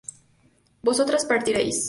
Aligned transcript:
vosotras 0.81 1.25
partierais 1.27 1.77